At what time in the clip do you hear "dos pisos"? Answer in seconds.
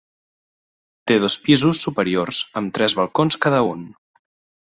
1.23-1.83